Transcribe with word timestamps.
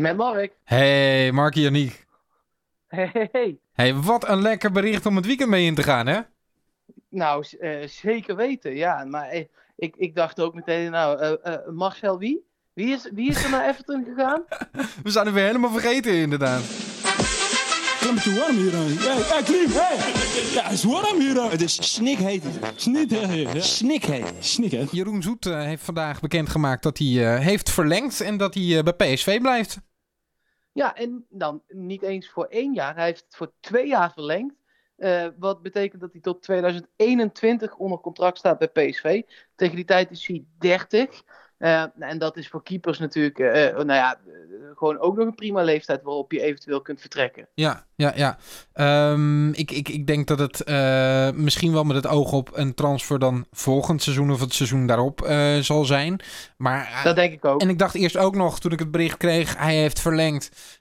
Met 0.00 0.16
Mark. 0.16 0.52
Hey, 0.64 1.32
Mark 1.32 1.54
Janiek. 1.54 2.06
Hey, 2.88 3.10
hey, 3.12 3.28
hey. 3.32 3.58
Hey, 3.72 3.94
wat 3.94 4.28
een 4.28 4.42
lekker 4.42 4.72
bericht 4.72 5.06
om 5.06 5.16
het 5.16 5.26
weekend 5.26 5.48
mee 5.48 5.66
in 5.66 5.74
te 5.74 5.82
gaan, 5.82 6.06
hè? 6.06 6.20
Nou, 7.08 7.44
eh, 7.60 7.86
zeker 7.86 8.36
weten, 8.36 8.74
ja. 8.74 9.04
Maar 9.04 9.28
eh, 9.28 9.44
ik, 9.76 9.96
ik 9.96 10.14
dacht 10.14 10.40
ook 10.40 10.54
meteen, 10.54 10.90
nou, 10.90 11.18
eh, 11.20 11.54
eh, 11.54 11.68
Marcel 11.68 12.18
wie? 12.18 12.44
Wie 12.72 12.92
is, 12.92 13.10
wie 13.14 13.28
is 13.30 13.44
er 13.44 13.50
naar 13.50 13.68
Everton 13.68 14.04
gegaan? 14.04 14.44
We 15.02 15.10
zijn 15.10 15.26
er 15.26 15.32
weer 15.32 15.44
helemaal 15.46 15.70
vergeten, 15.70 16.14
inderdaad. 16.14 16.62
Het 16.62 18.00
is 18.00 18.08
een 18.08 18.14
beetje 18.14 18.40
warm 18.40 18.56
hier. 18.56 18.72
ja, 19.34 19.42
Klim, 19.42 19.70
hey. 19.70 19.96
Ja, 20.54 20.62
het 20.62 20.72
is 20.72 20.84
warm 20.84 21.20
hier. 21.20 21.50
Het 21.50 21.62
is 21.62 21.92
snikheet. 21.94 22.44
Sniet, 22.76 23.10
hè, 23.10 23.32
ja. 23.32 23.60
Snikheet. 23.60 24.32
Snik, 24.38 24.70
hè. 24.70 24.84
Jeroen 24.90 25.22
Zoet 25.22 25.44
heeft 25.44 25.84
vandaag 25.84 26.20
bekendgemaakt 26.20 26.82
dat 26.82 26.98
hij 26.98 27.06
eh, 27.06 27.44
heeft 27.44 27.70
verlengd 27.70 28.20
en 28.20 28.36
dat 28.36 28.54
hij 28.54 28.78
eh, 28.78 28.82
bij 28.82 28.92
PSV 28.92 29.40
blijft. 29.40 29.78
Ja, 30.72 30.96
en 30.96 31.26
dan 31.28 31.62
niet 31.68 32.02
eens 32.02 32.28
voor 32.28 32.44
één 32.44 32.74
jaar. 32.74 32.94
Hij 32.94 33.04
heeft 33.04 33.24
het 33.24 33.36
voor 33.36 33.52
twee 33.60 33.86
jaar 33.86 34.12
verlengd. 34.12 34.54
Eh, 34.96 35.26
wat 35.38 35.62
betekent 35.62 36.00
dat 36.00 36.12
hij 36.12 36.20
tot 36.20 36.42
2021 36.42 37.76
onder 37.76 37.98
contract 37.98 38.38
staat 38.38 38.58
bij 38.58 38.68
PSV. 38.68 39.22
Tegen 39.54 39.76
die 39.76 39.84
tijd 39.84 40.10
is 40.10 40.26
hij 40.26 40.44
30. 40.58 41.22
Eh, 41.58 41.84
en 41.98 42.18
dat 42.18 42.36
is 42.36 42.48
voor 42.48 42.62
keepers 42.62 42.98
natuurlijk 42.98 43.38
eh, 43.38 43.74
nou 43.74 43.92
ja, 43.92 44.20
gewoon 44.74 44.98
ook 44.98 45.16
nog 45.16 45.26
een 45.26 45.34
prima 45.34 45.62
leeftijd 45.62 46.02
waarop 46.02 46.32
je 46.32 46.40
eventueel 46.40 46.82
kunt 46.82 47.00
vertrekken. 47.00 47.48
Ja, 47.54 47.86
ja, 48.00 48.12
ja. 48.16 48.38
Ehm, 48.72 49.48
ik, 49.48 49.70
ik, 49.70 49.88
ik 49.88 50.06
denk 50.06 50.26
dat 50.26 50.38
het 50.38 50.62
eh, 50.62 51.30
misschien 51.30 51.72
wel 51.72 51.84
met 51.84 51.96
het 51.96 52.06
oog 52.06 52.32
op 52.32 52.50
een 52.52 52.74
transfer 52.74 53.18
dan 53.18 53.46
volgend 53.52 54.02
seizoen 54.02 54.30
of 54.30 54.40
het 54.40 54.54
seizoen 54.54 54.86
daarop 54.86 55.22
eh, 55.22 55.56
zal 55.56 55.84
zijn. 55.84 56.20
Maar 56.56 56.86
eh, 56.86 57.04
Dat 57.04 57.16
denk 57.16 57.32
ik 57.32 57.44
ook. 57.44 57.60
En 57.60 57.68
ik 57.68 57.78
dacht 57.78 57.94
eerst 57.94 58.16
ook 58.16 58.34
nog, 58.34 58.60
toen 58.60 58.72
ik 58.72 58.78
het 58.78 58.90
bericht 58.90 59.16
kreeg, 59.16 59.56
hij 59.58 59.74
heeft 59.74 60.00
verlengd, 60.00 60.78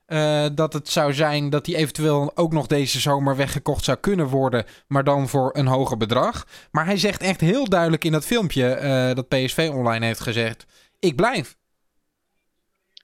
dat 0.55 0.73
het 0.73 0.89
zou 0.89 1.13
zijn 1.13 1.49
dat 1.49 1.65
hij 1.65 1.75
eventueel 1.75 2.31
ook 2.35 2.53
nog 2.53 2.67
deze 2.67 2.99
zomer 2.99 3.35
weggekocht 3.35 3.83
zou 3.83 3.97
kunnen 3.97 4.27
worden, 4.27 4.65
maar 4.87 5.03
dan 5.03 5.29
voor 5.29 5.49
een 5.53 5.67
hoger 5.67 5.97
bedrag. 5.97 6.45
Maar 6.71 6.85
hij 6.85 6.97
zegt 6.97 7.21
echt 7.21 7.41
heel 7.41 7.69
duidelijk 7.69 8.03
in 8.03 8.11
dat 8.11 8.25
filmpje 8.25 9.13
dat 9.15 9.27
PSV 9.27 9.69
online 9.73 10.05
heeft 10.05 10.19
gezegd, 10.19 10.65
ik 10.99 11.15
blijf. 11.15 11.57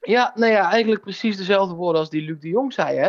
Ja, 0.00 0.32
nou 0.34 0.52
ja, 0.52 0.70
eigenlijk 0.70 1.02
precies 1.02 1.36
dezelfde 1.36 1.74
woorden 1.74 2.00
als 2.00 2.10
die 2.10 2.22
Luc 2.22 2.40
de 2.40 2.48
Jong 2.48 2.72
zei. 2.72 2.98
Hè? 2.98 3.08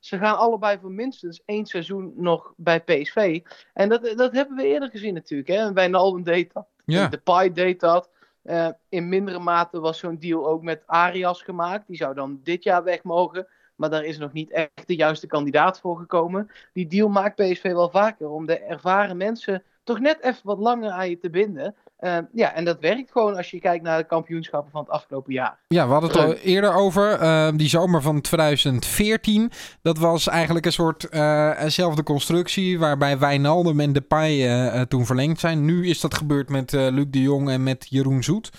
Ze, 0.00 0.18
gaan 0.18 0.38
allebei 0.38 0.78
voor 0.78 0.90
minstens 0.90 1.42
één 1.44 1.66
seizoen 1.66 2.12
nog 2.16 2.52
bij 2.56 2.80
PSV. 2.80 3.40
En 3.74 3.88
dat, 3.88 4.12
dat 4.16 4.32
hebben 4.32 4.56
we 4.56 4.66
eerder 4.66 4.90
gezien 4.90 5.14
natuurlijk. 5.14 5.48
Hè? 5.48 5.72
Wijnaldum 5.72 6.22
deed 6.22 6.52
dat. 6.52 6.66
Ja, 6.84 7.08
De 7.08 7.18
Pai 7.18 7.52
deed 7.52 7.80
dat. 7.80 8.10
Eh, 8.42 8.68
in 8.88 9.08
mindere 9.08 9.38
mate 9.38 9.80
was 9.80 9.98
zo'n 9.98 10.18
deal 10.18 10.46
ook 10.46 10.62
met 10.62 10.82
Arias 10.86 11.42
gemaakt. 11.42 11.86
Die 11.86 11.96
zou 11.96 12.14
dan 12.14 12.40
dit 12.42 12.62
jaar 12.62 12.84
weg 12.84 13.02
mogen. 13.02 13.46
Maar 13.76 13.90
daar 13.90 14.04
is 14.04 14.18
nog 14.18 14.32
niet 14.32 14.50
echt 14.50 14.86
de 14.86 14.96
juiste 14.96 15.26
kandidaat 15.26 15.80
voor 15.80 15.96
gekomen. 15.96 16.50
Die 16.72 16.86
deal 16.86 17.08
maakt 17.08 17.34
PSV 17.34 17.62
wel 17.62 17.90
vaker. 17.90 18.28
Om 18.28 18.46
de 18.46 18.58
ervaren 18.58 19.16
mensen 19.16 19.62
toch 19.84 20.00
net 20.00 20.18
even 20.22 20.40
wat 20.42 20.58
langer 20.58 20.90
aan 20.90 21.10
je 21.10 21.18
te 21.18 21.30
binden. 21.30 21.74
Eh, 21.96 22.18
ja, 22.32 22.54
en 22.54 22.64
dat 22.64 22.80
werkt 22.80 23.10
gewoon 23.12 23.36
als 23.36 23.50
je 23.50 23.60
kijkt 23.60 23.84
naar 23.84 23.98
de 23.98 24.06
kampioenschappen 24.06 24.70
van 24.70 24.80
het 24.80 24.90
afgelopen 24.90 25.32
jaar. 25.32 25.58
ja 25.68 25.86
we 25.86 25.92
hadden 25.92 26.10
het 26.10 26.18
al 26.18 26.32
eerder 26.34 26.74
over. 26.74 27.12
eh, 27.12 27.48
die 27.54 27.68
zomer 27.68 28.02
van 28.02 28.20
2014, 28.20 29.50
dat 29.82 29.98
was 29.98 30.26
eigenlijk 30.28 30.66
een 30.66 30.72
soort 30.72 31.08
eh, 31.08 31.50
eenzelfde 31.58 32.02
constructie, 32.02 32.78
waarbij 32.78 33.18
Wijnaldum 33.18 33.80
en 33.80 33.92
Depay 33.92 34.30
eh, 34.30 34.80
eh, 34.80 34.86
toen 34.86 35.06
verlengd 35.06 35.40
zijn. 35.40 35.64
Nu 35.64 35.88
is 35.88 36.00
dat 36.00 36.14
gebeurd 36.14 36.48
met 36.48 36.74
eh, 36.74 36.86
Luc 36.90 37.06
de 37.10 37.22
Jong 37.22 37.50
en 37.50 37.62
met 37.62 37.86
Jeroen 37.88 38.22
Zoet. 38.22 38.50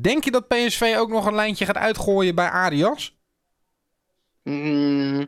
Denk 0.00 0.24
je 0.24 0.30
dat 0.30 0.48
PSV 0.48 0.94
ook 0.98 1.08
nog 1.10 1.26
een 1.26 1.34
lijntje 1.34 1.64
gaat 1.64 1.76
uitgooien 1.76 2.34
bij 2.34 2.48
Arias? 2.48 3.18
Mm, 4.42 5.26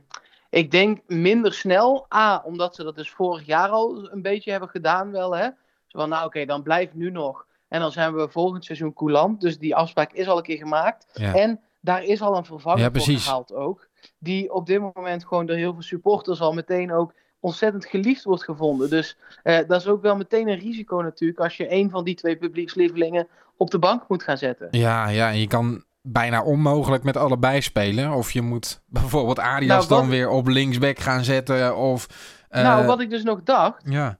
ik 0.52 0.70
denk 0.70 1.00
minder 1.06 1.52
snel. 1.52 2.06
A, 2.14 2.42
omdat 2.44 2.74
ze 2.74 2.82
dat 2.82 2.96
dus 2.96 3.10
vorig 3.10 3.46
jaar 3.46 3.68
al 3.68 4.08
een 4.10 4.22
beetje 4.22 4.50
hebben 4.50 4.68
gedaan 4.68 5.10
wel. 5.10 5.36
Hè? 5.36 5.44
Zo 5.86 5.98
van, 5.98 6.08
nou 6.08 6.26
oké, 6.26 6.44
dan 6.44 6.62
blijf 6.62 6.94
nu 6.94 7.10
nog. 7.10 7.46
En 7.68 7.80
dan 7.80 7.92
zijn 7.92 8.14
we 8.14 8.28
volgend 8.28 8.64
seizoen 8.64 8.92
coulant. 8.92 9.40
Dus 9.40 9.58
die 9.58 9.74
afspraak 9.74 10.12
is 10.12 10.28
al 10.28 10.36
een 10.36 10.42
keer 10.42 10.56
gemaakt. 10.56 11.06
Ja. 11.12 11.34
En 11.34 11.60
daar 11.80 12.04
is 12.04 12.22
al 12.22 12.36
een 12.36 12.44
vervanger 12.44 12.80
Ja, 12.80 12.90
voor 12.92 13.18
gehaald 13.18 13.52
ook. 13.52 13.88
Die 14.18 14.52
op 14.52 14.66
dit 14.66 14.80
moment 14.80 15.24
gewoon 15.24 15.46
door 15.46 15.56
heel 15.56 15.72
veel 15.72 15.82
supporters 15.82 16.40
al 16.40 16.52
meteen 16.52 16.92
ook 16.92 17.14
ontzettend 17.40 17.86
geliefd 17.86 18.24
wordt 18.24 18.44
gevonden. 18.44 18.90
Dus 18.90 19.16
eh, 19.42 19.58
dat 19.68 19.80
is 19.80 19.86
ook 19.86 20.02
wel 20.02 20.16
meteen 20.16 20.48
een 20.48 20.58
risico 20.58 21.00
natuurlijk. 21.00 21.40
Als 21.40 21.56
je 21.56 21.72
een 21.72 21.90
van 21.90 22.04
die 22.04 22.14
twee 22.14 22.36
publiekslievelingen 22.36 23.28
op 23.56 23.70
de 23.70 23.78
bank 23.78 24.08
moet 24.08 24.22
gaan 24.22 24.38
zetten. 24.38 24.68
Ja, 24.70 25.08
ja, 25.08 25.30
en 25.30 25.38
je 25.38 25.46
kan 25.46 25.84
bijna 26.02 26.42
onmogelijk 26.42 27.02
met 27.02 27.16
allebei 27.16 27.60
spelen. 27.62 28.10
Of 28.12 28.32
je 28.32 28.42
moet 28.42 28.82
bijvoorbeeld 28.86 29.38
Arias 29.38 29.88
Nou, 29.88 30.00
dan 30.00 30.10
weer 30.10 30.28
op 30.28 30.46
linksback 30.46 30.98
gaan 30.98 31.24
zetten. 31.24 31.76
Of, 31.76 32.06
eh, 32.48 32.62
nou, 32.62 32.86
wat 32.86 33.00
ik 33.00 33.10
dus 33.10 33.22
nog 33.22 33.42
dacht. 33.42 33.82
Ja, 33.84 34.18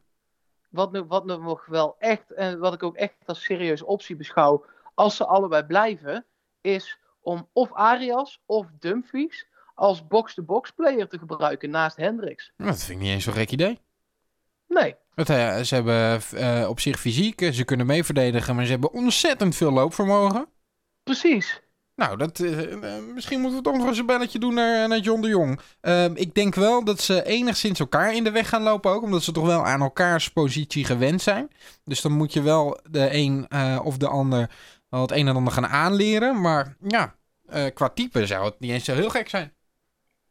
wat, 0.71 0.93
nu, 0.93 1.03
wat 1.03 1.27
nu 1.27 1.37
nog 1.37 1.67
wel 1.67 1.97
echt, 1.99 2.33
en 2.33 2.59
wat 2.59 2.75
ik 2.75 2.83
ook 2.83 2.97
echt 2.97 3.15
als 3.25 3.43
serieuze 3.43 3.87
optie 3.87 4.17
beschouw, 4.17 4.65
als 4.95 5.17
ze 5.17 5.27
allebei 5.27 5.65
blijven, 5.65 6.25
is 6.61 6.99
om 7.21 7.49
of 7.53 7.73
Arias 7.73 8.41
of 8.47 8.67
Dumfries 8.79 9.47
als 9.75 10.07
box-to-box 10.07 10.71
player 10.71 11.09
te 11.09 11.19
gebruiken 11.19 11.71
naast 11.71 11.97
Hendricks. 11.97 12.53
dat 12.57 12.83
vind 12.83 12.99
ik 12.99 13.05
niet 13.05 13.15
eens 13.15 13.25
zo'n 13.25 13.33
gek 13.33 13.51
idee. 13.51 13.81
Nee, 14.69 14.97
Het, 15.15 15.31
eh, 15.31 15.59
ze 15.59 15.75
hebben 15.75 16.21
eh, 16.35 16.69
op 16.69 16.81
zich 16.81 17.01
fysiek, 17.01 17.49
ze 17.53 17.65
kunnen 17.65 17.87
mee 17.87 18.05
verdedigen, 18.05 18.55
maar 18.55 18.65
ze 18.65 18.71
hebben 18.71 18.93
ontzettend 18.93 19.57
veel 19.57 19.73
loopvermogen. 19.73 20.49
precies. 21.03 21.61
Nou, 21.95 22.17
dat, 22.17 22.41
eh, 22.41 22.97
eh, 22.97 23.05
misschien 23.15 23.41
moeten 23.41 23.59
we 23.59 23.65
toch 23.65 23.77
nog 23.77 23.87
eens 23.87 23.99
een 23.99 24.07
belletje 24.07 24.39
doen 24.39 24.55
naar, 24.55 24.89
naar 24.89 24.99
John 24.99 25.21
de 25.21 25.29
Jong. 25.29 25.61
Ehm, 25.81 26.13
ik 26.15 26.35
denk 26.35 26.55
wel 26.55 26.85
dat 26.85 27.01
ze 27.01 27.25
enigszins 27.25 27.81
elkaar 27.81 28.15
in 28.15 28.25
de 28.25 28.31
weg 28.31 28.49
gaan 28.49 28.63
lopen 28.63 28.91
ook. 28.91 29.03
Omdat 29.03 29.23
ze 29.23 29.33
toch 29.33 29.47
wel 29.47 29.65
aan 29.65 29.81
elkaars 29.81 30.29
positie 30.29 30.85
gewend 30.85 31.23
zijn. 31.23 31.51
Dus 31.85 32.01
dan 32.01 32.13
moet 32.13 32.33
je 32.33 32.43
wel 32.43 32.81
de 32.91 33.09
een 33.15 33.47
eh, 33.49 33.81
of 33.83 33.97
de 33.97 34.09
ander 34.09 34.51
het 35.01 35.11
een 35.11 35.29
en 35.29 35.37
ander 35.37 35.53
gaan 35.53 35.67
aanleren. 35.67 36.41
Maar 36.41 36.77
ja, 36.81 37.15
eh, 37.47 37.65
qua 37.75 37.89
type 37.89 38.27
zou 38.27 38.45
het 38.45 38.61
niet 38.61 38.71
eens 38.71 38.85
zo 38.85 38.95
heel 38.95 39.11
gek 39.11 39.29
zijn. 39.29 39.53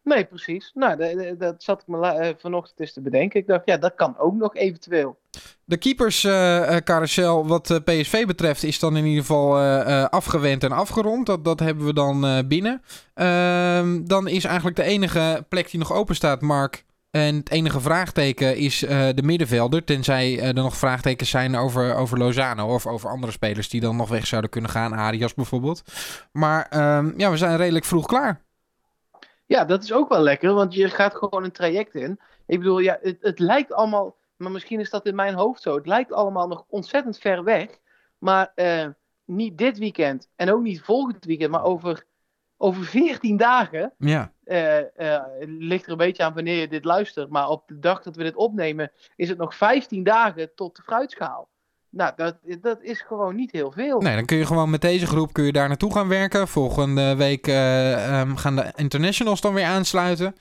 Nee, 0.03 0.25
precies. 0.25 0.71
Nou, 0.73 1.35
dat 1.37 1.63
zat 1.63 1.81
ik 1.81 1.87
me 1.87 2.07
eh, 2.07 2.33
vanochtend 2.37 2.79
eens 2.79 2.93
te 2.93 3.01
bedenken. 3.01 3.39
Ik 3.39 3.47
dacht, 3.47 3.65
ja, 3.65 3.77
dat 3.77 3.95
kan 3.95 4.17
ook 4.17 4.33
nog 4.35 4.55
eventueel. 4.55 5.19
De 5.65 5.77
keeperscarousel 5.77 7.47
wat 7.47 7.69
eh, 7.69 7.77
PSV 7.83 8.25
betreft 8.25 8.63
is 8.63 8.79
dan 8.79 8.97
in 8.97 9.05
ieder 9.05 9.21
geval 9.21 9.57
eh, 9.57 10.01
eh, 10.01 10.09
afgewend 10.09 10.63
en 10.63 10.71
afgerond. 10.71 11.25
Dat, 11.25 11.45
dat 11.45 11.59
hebben 11.59 11.85
we 11.85 11.93
dan 11.93 12.25
eh, 12.25 12.37
binnen. 12.47 12.81
Ehm, 13.13 14.03
dan 14.03 14.27
is 14.27 14.43
eigenlijk 14.43 14.75
de 14.75 14.83
enige 14.83 15.45
plek 15.49 15.71
die 15.71 15.79
nog 15.79 15.93
open 15.93 16.15
staat, 16.15 16.41
Mark. 16.41 16.85
En 17.11 17.35
het 17.35 17.51
enige 17.51 17.79
vraagteken 17.81 18.57
is 18.57 18.83
eh, 18.83 19.07
de 19.15 19.23
middenvelder. 19.23 19.83
Tenzij 19.83 20.39
eh, 20.39 20.47
er 20.47 20.53
nog 20.53 20.77
vraagtekens 20.77 21.29
zijn 21.29 21.55
over, 21.55 21.95
over 21.95 22.17
Lozano 22.17 22.73
of 22.73 22.87
over 22.87 23.09
andere 23.09 23.31
spelers 23.31 23.69
die 23.69 23.81
dan 23.81 23.95
nog 23.95 24.09
weg 24.09 24.27
zouden 24.27 24.49
kunnen 24.49 24.69
gaan. 24.69 24.93
Arias 24.93 25.33
bijvoorbeeld. 25.33 25.83
Maar 26.31 26.67
ehm, 26.69 27.11
ja, 27.17 27.31
we 27.31 27.37
zijn 27.37 27.57
redelijk 27.57 27.85
vroeg 27.85 28.05
klaar. 28.05 28.41
Ja, 29.51 29.65
dat 29.65 29.83
is 29.83 29.93
ook 29.93 30.09
wel 30.09 30.21
lekker, 30.21 30.53
want 30.53 30.73
je 30.73 30.89
gaat 30.89 31.15
gewoon 31.15 31.43
een 31.43 31.51
traject 31.51 31.95
in. 31.95 32.19
Ik 32.45 32.57
bedoel, 32.57 32.79
ja, 32.79 32.97
het, 33.01 33.17
het 33.21 33.39
lijkt 33.39 33.73
allemaal, 33.73 34.15
maar 34.35 34.51
misschien 34.51 34.79
is 34.79 34.89
dat 34.89 35.05
in 35.05 35.15
mijn 35.15 35.33
hoofd 35.33 35.61
zo. 35.61 35.75
Het 35.75 35.87
lijkt 35.87 36.13
allemaal 36.13 36.47
nog 36.47 36.65
ontzettend 36.67 37.17
ver 37.17 37.43
weg. 37.43 37.79
Maar 38.17 38.51
eh, 38.55 38.87
niet 39.25 39.57
dit 39.57 39.77
weekend 39.77 40.29
en 40.35 40.51
ook 40.51 40.61
niet 40.61 40.81
volgend 40.81 41.25
weekend, 41.25 41.51
maar 41.51 41.63
over, 41.63 42.05
over 42.57 42.83
14 42.83 43.37
dagen. 43.37 43.93
Ja. 43.97 44.33
eh, 44.43 44.79
eh, 44.79 45.23
het 45.39 45.49
ligt 45.49 45.85
er 45.85 45.91
een 45.91 45.97
beetje 45.97 46.23
aan 46.23 46.33
wanneer 46.33 46.59
je 46.59 46.67
dit 46.67 46.85
luistert. 46.85 47.29
Maar 47.29 47.49
op 47.49 47.67
de 47.67 47.79
dag 47.79 48.01
dat 48.01 48.15
we 48.15 48.23
dit 48.23 48.35
opnemen, 48.35 48.91
is 49.15 49.29
het 49.29 49.37
nog 49.37 49.55
15 49.55 50.03
dagen 50.03 50.55
tot 50.55 50.75
de 50.75 50.81
fruitschaal. 50.81 51.49
Nou, 51.91 52.13
dat, 52.15 52.37
dat 52.61 52.81
is 52.81 53.01
gewoon 53.01 53.35
niet 53.35 53.51
heel 53.51 53.71
veel. 53.71 53.99
Nee, 53.99 54.15
dan 54.15 54.25
kun 54.25 54.37
je 54.37 54.45
gewoon 54.45 54.69
met 54.69 54.81
deze 54.81 55.07
groep 55.07 55.33
kun 55.33 55.43
je 55.43 55.51
daar 55.51 55.67
naartoe 55.67 55.93
gaan 55.93 56.07
werken. 56.07 56.47
Volgende 56.47 57.15
week 57.15 57.47
eh, 57.47 58.19
ehm, 58.19 58.35
gaan 58.35 58.55
de 58.55 58.71
internationals 58.75 59.41
dan 59.41 59.53
weer 59.53 59.65
aansluiten. 59.65 60.35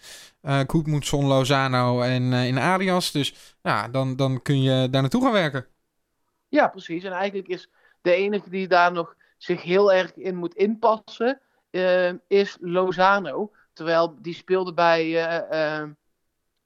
Koetmoetson, 0.66 1.26
Lozano 1.26 2.00
en 2.00 2.32
eh, 2.32 2.46
in 2.46 2.58
Arias. 2.58 3.10
Dus 3.10 3.56
ja, 3.62 3.88
dan, 3.88 4.16
dan 4.16 4.42
kun 4.42 4.62
je 4.62 4.90
daar 4.90 5.00
naartoe 5.00 5.22
gaan 5.22 5.32
werken. 5.32 5.66
Ja, 6.48 6.68
precies. 6.68 7.04
En 7.04 7.12
eigenlijk 7.12 7.48
is 7.48 7.68
de 8.02 8.14
enige 8.14 8.50
die 8.50 8.68
daar 8.68 8.92
nog 8.92 9.16
zich 9.38 9.62
heel 9.62 9.92
erg 9.92 10.16
in 10.16 10.36
moet 10.36 10.54
inpassen, 10.54 11.40
is 12.26 12.56
Lozano. 12.60 13.52
Terwijl 13.72 14.16
die 14.22 14.34
speelde 14.34 14.74
bij, 14.74 15.12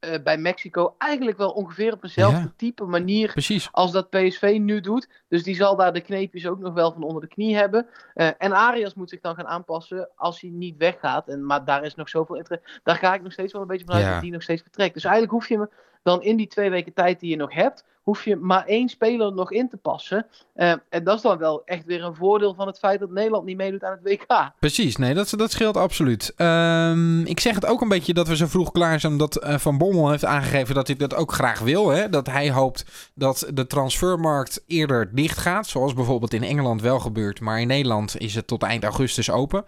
eh, 0.05 0.23
bij 0.23 0.39
Mexico 0.39 0.95
eigenlijk 0.99 1.37
wel 1.39 1.51
ongeveer 1.51 1.93
op 1.93 2.03
dezelfde 2.03 2.39
Ja. 2.41 2.53
type 2.57 2.85
manier 2.85 3.33
Precies. 3.33 3.69
als 3.73 3.93
dat 3.93 4.11
PSV 4.11 4.57
nu 4.61 4.81
doet. 4.81 5.09
Dus 5.29 5.43
die 5.43 5.55
zal 5.55 5.77
daar 5.77 5.93
de 5.93 6.01
kneepjes 6.01 6.47
ook 6.47 6.59
nog 6.59 6.75
wel 6.75 6.93
van 6.93 7.03
onder 7.03 7.23
de 7.23 7.29
knie 7.29 7.57
hebben. 7.57 7.87
Eh, 8.15 8.29
en 8.39 8.53
Arias 8.53 8.95
moet 8.95 9.11
zich 9.11 9.21
dan 9.21 9.35
gaan 9.35 9.47
aanpassen 9.47 10.09
als 10.17 10.41
hij 10.41 10.51
niet 10.51 10.77
weggaat. 10.77 11.29
En, 11.29 11.47
maar 11.47 11.65
daar 11.65 11.85
is 11.85 11.95
nog 11.95 12.09
zoveel 12.09 12.37
interesse. 12.37 12.81
Daar 12.83 12.97
ga 12.97 13.15
ik 13.15 13.23
nog 13.23 13.33
steeds 13.33 13.53
wel 13.53 13.63
een 13.63 13.69
beetje 13.69 13.85
vanuit 13.87 14.05
Ja. 14.05 14.13
dat 14.13 14.21
die 14.23 14.33
nog 14.33 14.43
steeds 14.43 14.63
vertrekt. 14.63 14.95
Dus 14.95 15.05
eigenlijk 15.05 15.33
hoef 15.35 15.49
je 15.49 15.57
hem 15.59 15.69
dan 16.03 16.23
in 16.23 16.37
die 16.37 16.47
twee 16.47 16.71
weken 16.71 16.93
tijd 16.93 17.21
die 17.21 17.31
je 17.31 17.37
nog 17.37 17.55
hebt, 17.55 17.85
hoef 18.05 18.25
je 18.25 18.37
maar 18.37 18.65
één 18.67 18.89
speler 18.89 19.33
nog 19.33 19.53
in 19.53 19.69
te 19.69 19.77
passen. 19.77 20.27
Uh, 20.57 20.75
en 20.89 21.05
dat 21.05 21.17
is 21.17 21.23
dan 21.23 21.39
wel 21.39 21.63
echt 21.65 21.85
weer 21.85 22.05
een 22.05 22.15
voordeel 22.15 22.55
van 22.55 22.67
het 22.67 22.79
feit 22.79 23.01
dat 23.01 23.11
Nederland 23.11 23.45
niet 23.45 23.57
meedoet 23.57 23.85
aan 23.85 23.99
het 24.03 24.03
WK. 24.03 24.51
Precies, 24.59 24.97
nee, 24.97 25.15
dat, 25.15 25.33
dat 25.37 25.51
scheelt 25.51 25.77
absoluut. 25.77 26.33
Um, 26.37 27.27
ik 27.27 27.41
zeg 27.41 27.55
het 27.55 27.67
ook 27.67 27.81
een 27.81 27.89
beetje 27.89 28.15
dat 28.15 28.29
we 28.29 28.37
zo 28.37 28.47
vroeg 28.47 28.73
klaar 28.73 29.01
zijn, 29.01 29.13
omdat 29.13 29.45
uh, 29.45 29.59
Van 29.59 29.79
Bommel 29.79 30.11
heeft 30.11 30.25
aangegeven 30.25 30.75
dat 30.75 30.87
hij 30.87 30.97
dat 30.97 31.15
ook 31.15 31.33
graag 31.33 31.61
wil. 31.61 31.89
Hè? 31.89 32.09
Dat 32.09 32.27
hij 32.27 32.51
hoopt 32.51 32.85
dat 33.15 33.51
de 33.55 33.67
transfermarkt 33.67 34.65
eerder 34.67 35.15
dicht 35.15 35.39
gaat, 35.39 35.67
zoals 35.67 35.95
bijvoorbeeld 35.95 36.35
in 36.35 36.43
Engeland 36.43 36.83
wel 36.83 37.01
gebeurt. 37.01 37.41
Maar 37.41 37.61
in 37.61 37.67
Nederland 37.67 38.19
is 38.19 38.35
het 38.35 38.47
tot 38.47 38.63
eind 38.63 38.85
augustus 38.85 39.31
open. 39.31 39.65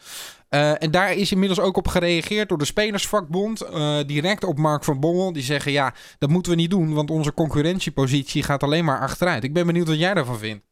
Uh, 0.50 0.82
en 0.82 0.90
daar 0.90 1.12
is 1.12 1.32
inmiddels 1.32 1.60
ook 1.60 1.76
op 1.76 1.88
gereageerd 1.88 2.48
door 2.48 2.58
de 2.58 2.64
Spelersvakbond. 2.64 3.62
Uh, 3.62 3.98
direct 4.06 4.44
op 4.44 4.58
Mark 4.58 4.84
van 4.84 5.00
Bommel. 5.00 5.32
Die 5.32 5.43
zeggen: 5.43 5.72
ja, 5.72 5.94
dat 6.19 6.31
moeten 6.31 6.52
we 6.52 6.58
niet 6.58 6.70
doen, 6.70 6.94
want 6.94 7.10
onze 7.10 7.34
concurrentiepositie 7.34 8.43
gaat 8.43 8.62
alleen 8.62 8.84
maar 8.84 9.00
achteruit. 9.00 9.44
Ik 9.44 9.52
ben 9.52 9.66
benieuwd 9.66 9.88
wat 9.88 9.98
jij 9.98 10.14
daarvan 10.14 10.38
vindt. 10.38 10.64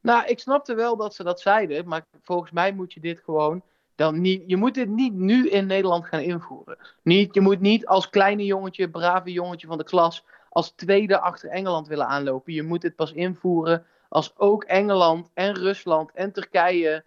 Nou, 0.00 0.26
ik 0.26 0.38
snapte 0.38 0.74
wel 0.74 0.96
dat 0.96 1.14
ze 1.14 1.22
dat 1.22 1.40
zeiden, 1.40 1.88
maar 1.88 2.06
volgens 2.22 2.50
mij 2.50 2.72
moet 2.72 2.92
je 2.92 3.00
dit 3.00 3.20
gewoon 3.24 3.62
dan 3.94 4.20
niet. 4.20 4.42
Je 4.46 4.56
moet 4.56 4.74
dit 4.74 4.88
niet 4.88 5.14
nu 5.14 5.48
in 5.48 5.66
Nederland 5.66 6.06
gaan 6.06 6.20
invoeren. 6.20 6.78
Niet, 7.02 7.34
je 7.34 7.40
moet 7.40 7.60
niet 7.60 7.86
als 7.86 8.10
kleine 8.10 8.44
jongetje, 8.44 8.90
brave 8.90 9.32
jongetje 9.32 9.66
van 9.66 9.78
de 9.78 9.84
klas, 9.84 10.24
als 10.48 10.72
tweede 10.76 11.20
achter 11.20 11.50
Engeland 11.50 11.88
willen 11.88 12.06
aanlopen. 12.06 12.52
Je 12.52 12.62
moet 12.62 12.80
dit 12.80 12.96
pas 12.96 13.12
invoeren 13.12 13.86
als 14.08 14.32
ook 14.36 14.64
Engeland 14.64 15.30
en 15.34 15.54
Rusland 15.54 16.10
en 16.14 16.32
Turkije 16.32 17.04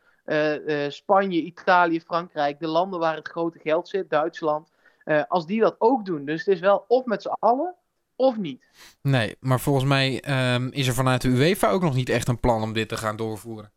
Spanje, 0.90 1.42
Italië, 1.42 2.02
Frankrijk, 2.02 2.60
de 2.60 2.68
landen 2.68 3.00
waar 3.00 3.16
het 3.16 3.28
grote 3.28 3.60
geld 3.60 3.88
zit, 3.88 4.10
Duitsland, 4.10 4.72
uh, 5.06 5.24
als 5.28 5.46
die 5.46 5.62
dat 5.62 5.76
ook 5.78 6.06
doen. 6.06 6.26
Dus 6.26 6.46
het 6.46 6.56
is 6.56 6.60
wel 6.60 6.86
of 6.88 7.06
met 7.06 7.22
z'n 7.22 7.36
allen 7.40 7.76
of 8.16 8.38
niet. 8.38 8.64
Nee, 9.02 9.36
maar 9.40 9.60
volgens 9.60 9.86
mij 9.86 10.24
um, 10.54 10.72
is 10.72 10.88
er 10.88 10.94
vanuit 10.94 11.22
de 11.22 11.28
UEFA 11.28 11.70
ook 11.70 11.82
nog 11.82 11.96
niet 11.96 12.10
echt 12.10 12.28
een 12.28 12.40
plan 12.40 12.62
om 12.62 12.74
dit 12.74 12.90
te 12.90 12.98
gaan 12.98 13.16
doorvoeren. 13.16 13.72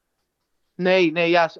Nee, 0.83 1.13
nee, 1.13 1.31
ja, 1.31 1.51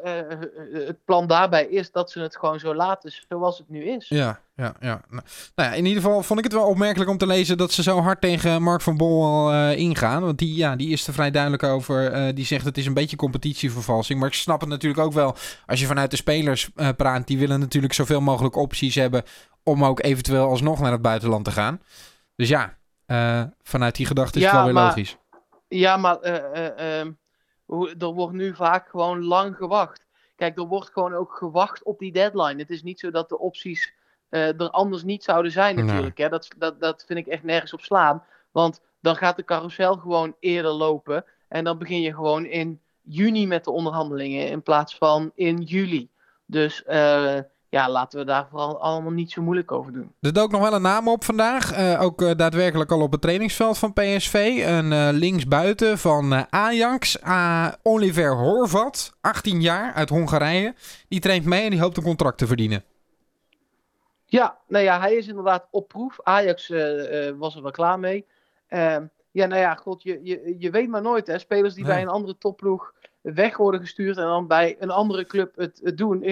het 0.73 1.05
plan 1.05 1.27
daarbij 1.27 1.67
is 1.67 1.91
dat 1.91 2.11
ze 2.11 2.21
het 2.21 2.37
gewoon 2.37 2.59
zo 2.59 2.75
laten 2.75 3.13
zoals 3.29 3.59
het 3.59 3.69
nu 3.69 3.85
is. 3.85 4.09
Ja, 4.09 4.41
ja, 4.57 4.75
ja. 4.81 5.01
Nou, 5.11 5.23
nou 5.55 5.71
ja, 5.71 5.75
in 5.75 5.85
ieder 5.85 6.03
geval 6.03 6.23
vond 6.23 6.39
ik 6.39 6.45
het 6.45 6.55
wel 6.55 6.67
opmerkelijk 6.67 7.11
om 7.11 7.19
te 7.19 7.27
lezen 7.27 7.57
dat 7.57 7.73
ze 7.73 7.83
zo 7.83 8.01
hard 8.01 8.21
tegen 8.21 8.63
Mark 8.63 8.81
van 8.81 8.97
Bommel 8.97 9.53
uh, 9.53 9.77
ingaan. 9.77 10.23
Want 10.23 10.39
die, 10.39 10.55
ja, 10.55 10.77
die 10.77 10.89
is 10.89 11.07
er 11.07 11.13
vrij 11.13 11.31
duidelijk 11.31 11.63
over. 11.63 12.15
Uh, 12.15 12.35
die 12.35 12.45
zegt 12.45 12.65
het 12.65 12.79
is 12.79 12.87
een 12.87 12.95
beetje 12.95 13.17
competitievervalsing. 13.17 14.19
Maar 14.19 14.29
ik 14.29 14.35
snap 14.35 14.61
het 14.61 14.69
natuurlijk 14.69 15.03
ook 15.03 15.13
wel 15.13 15.37
als 15.67 15.81
je 15.81 15.87
vanuit 15.87 16.11
de 16.11 16.17
spelers 16.17 16.71
uh, 16.77 16.89
praat. 16.97 17.27
Die 17.27 17.39
willen 17.39 17.61
natuurlijk 17.61 17.93
zoveel 17.93 18.21
mogelijk 18.21 18.57
opties 18.57 18.95
hebben 18.95 19.23
om 19.63 19.85
ook 19.85 20.03
eventueel 20.03 20.49
alsnog 20.49 20.81
naar 20.81 20.93
het 20.93 21.03
buitenland 21.03 21.45
te 21.45 21.51
gaan. 21.51 21.81
Dus 22.37 22.49
ja, 22.49 22.77
vanuit 23.63 23.97
die 23.97 24.07
gedachte 24.07 24.39
is 24.39 24.45
ja, 24.45 24.51
het 24.51 24.57
wel 24.57 24.65
weer 24.65 24.75
maar, 24.75 24.87
logisch. 24.87 25.17
Ja, 25.69 25.97
maar 25.97 26.21
ehm, 26.21 27.11
er 27.99 28.13
wordt 28.13 28.35
nu 28.35 28.55
vaak 28.55 28.89
gewoon 28.89 29.25
lang 29.25 29.57
gewacht. 29.57 30.07
Kijk, 30.37 30.59
er 30.59 30.67
wordt 30.67 30.91
gewoon 30.91 31.15
ook 31.15 31.33
gewacht 31.33 31.83
op 31.83 31.99
die 31.99 32.13
deadline. 32.13 32.61
Het 32.61 32.71
is 32.71 32.83
niet 32.83 33.01
zo 33.01 33.11
dat 33.11 33.29
de 33.29 33.39
opties 33.39 33.93
uh, 34.31 34.61
er 34.61 34.71
anders 34.71 35.03
niet 35.03 35.25
zouden 35.25 35.53
zijn 35.53 35.77
natuurlijk. 35.77 36.17
Nee. 36.17 36.27
Hè? 36.27 36.33
Dat, 36.33 36.49
dat, 36.59 36.81
dat 36.81 37.05
vind 37.07 37.19
ik 37.19 37.27
echt 37.27 37.43
nergens 37.43 37.73
op 37.73 37.81
slaan. 37.81 38.25
Want 38.51 38.81
dan 39.01 39.17
gaat 39.17 39.37
de 39.37 39.45
carousel 39.45 39.97
gewoon 39.97 40.37
eerder 40.41 40.71
lopen. 40.71 41.25
En 41.49 41.65
dan 41.65 41.79
begin 41.79 42.01
je 42.01 42.15
gewoon 42.15 42.45
in 42.45 42.81
juni 43.03 43.47
met 43.47 43.65
de 43.65 43.71
onderhandelingen 43.71 44.49
in 44.49 44.63
plaats 44.63 44.97
van 44.97 45.33
in 45.35 45.63
juli. 45.63 46.11
Dus 46.47 46.85
uh, 46.89 47.39
ja, 47.73 47.91
laten 47.91 48.19
we 48.19 48.25
daar 48.25 48.47
vooral 48.51 48.81
allemaal 48.81 49.13
niet 49.13 49.31
zo 49.31 49.43
moeilijk 49.43 49.73
over 49.73 49.93
doen. 49.93 50.15
Er 50.21 50.33
dook 50.33 50.51
nog 50.51 50.61
wel 50.61 50.75
een 50.75 50.83
naam 50.83 51.09
op 51.09 51.25
vandaag. 51.25 51.79
Uh, 51.79 52.03
ook 52.03 52.23
uh, 52.23 52.31
daadwerkelijk 52.37 52.91
al 52.91 53.01
op 53.01 53.13
het 53.13 53.21
trainingsveld 53.21 53.79
van 53.79 53.93
PSV. 53.93 54.63
Een 54.67 54.93
uh, 54.93 55.09
linksbuiten 55.13 55.99
van 55.99 56.47
Ajax. 56.51 57.19
Oliver 57.83 58.37
Horvat, 58.37 59.13
18 59.21 59.61
jaar, 59.61 59.93
uit 59.93 60.09
Hongarije. 60.09 60.75
Die 61.09 61.21
traint 61.21 61.45
mee 61.45 61.65
en 61.65 61.71
die 61.71 61.81
hoopt 61.81 61.97
een 61.97 62.03
contract 62.03 62.39
te 62.39 62.47
verdienen. 62.47 62.85
Ja, 64.25 64.59
nou 64.69 64.85
ja, 64.85 65.01
hij 65.01 65.15
is 65.15 65.29
inderdaad 65.29 65.69
op 65.71 65.89
proef. 65.89 66.23
Ajax 66.23 66.69
was 67.39 67.57
er 67.57 67.63
wel 67.63 67.71
klaar 67.71 67.99
mee. 67.99 68.27
Uh, 68.69 68.97
ja, 69.31 69.47
nou 69.47 69.61
ja, 69.61 69.75
god, 69.75 70.03
je, 70.03 70.21
je, 70.23 70.55
je 70.59 70.71
weet 70.71 70.89
maar 70.89 71.03
nooit, 71.03 71.27
hè. 71.27 71.39
Spelers 71.39 71.75
die 71.75 71.85
nee. 71.85 71.93
bij 71.93 72.03
een 72.03 72.09
andere 72.09 72.39
topploeg 72.39 72.93
weg 73.23 73.57
worden 73.57 73.81
gestuurd 73.81 74.17
en 74.17 74.25
dan 74.25 74.47
bij 74.47 74.77
een 74.79 74.91
andere 74.91 75.27
club 75.27 75.57
het, 75.57 75.81
het 75.83 75.97
doen. 75.97 76.27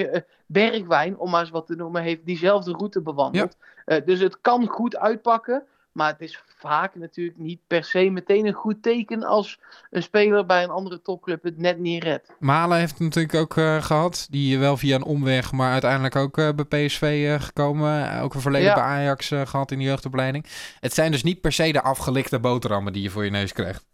Bergwijn, 0.47 1.19
om 1.19 1.31
maar 1.31 1.41
eens 1.41 1.51
wat 1.51 1.67
te 1.67 1.75
noemen, 1.75 2.03
heeft 2.03 2.27
diezelfde 2.27 2.73
route 2.73 3.01
bewandeld. 3.01 3.57
Ja. 3.87 4.01
dus 4.01 4.21
het 4.21 4.41
kan 4.41 4.67
goed 4.67 4.97
uitpakken. 4.97 5.65
Maar 5.93 6.13
het 6.13 6.21
is 6.21 6.43
vaak 6.59 6.95
natuurlijk 6.95 7.39
niet 7.39 7.61
per 7.67 7.85
se 7.85 8.11
meteen 8.11 8.47
een 8.47 8.53
goed 8.53 8.83
teken 8.83 9.23
als 9.23 9.59
een 9.91 10.03
speler 10.03 10.47
bij 10.47 10.63
een 10.63 10.71
andere 10.71 11.03
topclub 11.03 11.43
het 11.43 11.59
net 11.59 11.79
niet 11.79 12.03
redt. 12.03 12.33
Malen 12.39 12.79
heeft 12.79 12.91
het 12.91 13.01
natuurlijk 13.01 13.35
ook 13.35 13.57
uh, 13.57 13.83
gehad. 13.83 14.27
Die 14.31 14.59
wel 14.59 14.77
via 14.77 14.95
een 14.95 15.05
omweg, 15.05 15.53
maar 15.53 15.73
uiteindelijk 15.73 16.17
ook 16.17 16.39
uh, 16.39 16.49
bij 16.57 16.87
PSV 16.87 17.23
uh, 17.27 17.41
gekomen. 17.41 18.21
Ook 18.21 18.35
een 18.35 18.41
verleden 18.41 18.69
ja. 18.69 18.75
bij 18.75 18.83
Ajax 18.83 19.29
gehad 19.29 19.71
in 19.71 19.79
de 19.79 19.85
jeugdopleiding. 19.85 20.47
Het 20.81 20.95
zijn 20.95 21.11
dus 21.11 21.23
niet 21.23 21.41
per 21.41 21.53
se 21.53 21.73
de 21.73 21.83
afgelikte 21.83 22.39
boterhammen 22.39 22.93
die 22.93 23.03
je 23.03 23.11
voor 23.11 23.25
je 23.25 23.31
neus 23.31 23.53
krijgt. 23.53 23.90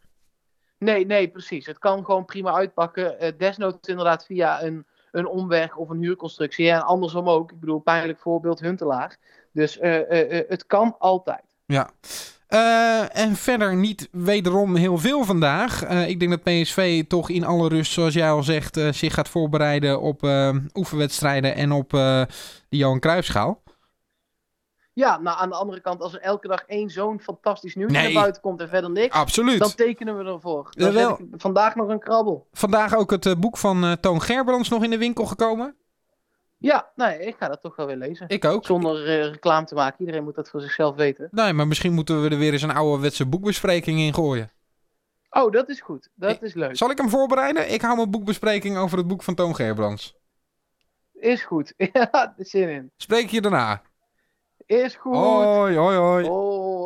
Nee, 0.78 1.06
nee, 1.06 1.28
precies. 1.28 1.66
Het 1.66 1.78
kan 1.78 2.04
gewoon 2.04 2.24
prima 2.24 2.52
uitpakken. 2.52 3.34
desnoods 3.38 3.88
inderdaad 3.88 4.24
via 4.26 4.62
een, 4.62 4.86
een 5.12 5.26
omweg 5.26 5.76
of 5.76 5.88
een 5.88 6.00
huurconstructie. 6.00 6.70
En 6.70 6.82
andersom 6.82 7.28
ook. 7.28 7.52
Ik 7.52 7.60
bedoel, 7.60 7.78
pijnlijk 7.78 8.18
voorbeeld 8.18 8.60
Huntelaar. 8.60 9.16
Dus 9.52 9.78
het 10.48 10.66
kan 10.66 10.96
altijd. 10.98 11.42
Ja. 11.66 11.90
Uh, 12.48 13.16
en 13.16 13.36
verder 13.36 13.76
niet 13.76 14.08
wederom 14.12 14.76
heel 14.76 14.98
veel 14.98 15.24
vandaag. 15.24 15.90
Uh, 15.90 16.08
ik 16.08 16.18
denk 16.18 16.30
dat 16.30 16.42
PSV 16.42 17.04
toch 17.06 17.30
in 17.30 17.44
alle 17.44 17.68
rust, 17.68 17.92
zoals 17.92 18.14
jij 18.14 18.30
al 18.30 18.42
zegt, 18.42 18.76
uh, 18.76 18.92
zich 18.92 19.14
gaat 19.14 19.28
voorbereiden 19.28 20.00
op 20.00 20.22
oefenwedstrijden 20.74 21.54
en 21.54 21.72
op 21.72 21.90
de 21.90 22.26
Johan 22.68 23.00
Cruijffschaal. 23.00 23.62
Ja, 24.96 25.18
nou 25.18 25.38
aan 25.38 25.48
de 25.48 25.54
andere 25.54 25.80
kant, 25.80 26.00
als 26.00 26.14
er 26.14 26.20
elke 26.20 26.48
dag 26.48 26.64
één 26.66 26.90
zo'n 26.90 27.20
fantastisch 27.20 27.74
nieuws 27.74 27.92
nee. 27.92 28.02
naar 28.02 28.22
buiten 28.22 28.42
komt 28.42 28.60
en 28.60 28.68
verder 28.68 28.90
niks, 28.90 29.14
Absoluut. 29.14 29.58
dan 29.58 29.74
tekenen 29.74 30.18
we 30.18 30.24
ervoor. 30.24 30.68
Dan 30.70 31.28
vandaag 31.36 31.74
nog 31.74 31.88
een 31.88 31.98
krabbel. 31.98 32.46
Vandaag 32.52 32.94
ook 32.94 33.10
het 33.10 33.40
boek 33.40 33.56
van 33.56 33.96
Toon 34.00 34.22
Gerbrands 34.22 34.68
nog 34.68 34.84
in 34.84 34.90
de 34.90 34.98
winkel 34.98 35.24
gekomen. 35.26 35.76
Ja, 36.58 36.90
nee, 36.94 37.18
ik 37.18 37.36
ga 37.38 37.48
dat 37.48 37.60
toch 37.60 37.76
wel 37.76 37.86
weer 37.86 37.96
lezen. 37.96 38.28
Ik 38.28 38.44
ook. 38.44 38.66
Zonder 38.66 39.06
uh, 39.06 39.30
reclame 39.30 39.66
te 39.66 39.74
maken. 39.74 40.00
Iedereen 40.00 40.24
moet 40.24 40.34
dat 40.34 40.50
voor 40.50 40.60
zichzelf 40.60 40.96
weten. 40.96 41.28
Nee, 41.30 41.52
maar 41.52 41.66
misschien 41.66 41.92
moeten 41.92 42.22
we 42.22 42.28
er 42.28 42.38
weer 42.38 42.52
eens 42.52 42.62
een 42.62 42.74
ouderwetse 42.74 43.26
boekbespreking 43.26 43.98
in 43.98 44.14
gooien. 44.14 44.50
Oh, 45.30 45.52
dat 45.52 45.68
is 45.68 45.80
goed. 45.80 46.08
Dat 46.14 46.30
ik, 46.30 46.40
is 46.40 46.54
leuk. 46.54 46.76
Zal 46.76 46.90
ik 46.90 46.98
hem 46.98 47.08
voorbereiden? 47.08 47.72
Ik 47.72 47.80
hou 47.82 47.96
mijn 47.96 48.10
boekbespreking 48.10 48.76
over 48.76 48.98
het 48.98 49.06
boek 49.06 49.22
van 49.22 49.34
Toon 49.34 49.54
Gerbrands. 49.54 50.16
Is 51.12 51.42
goed. 51.42 51.74
Ja, 51.92 52.34
er 52.38 52.46
zin 52.46 52.68
in. 52.68 52.90
Spreek 52.96 53.30
je 53.30 53.40
daarna. 53.40 53.82
Is 54.68 54.96
goed. 54.96 55.14
Hoi, 55.14 55.74
hoi, 55.76 55.94
hoi. 55.94 56.24
hoi. 56.24 56.85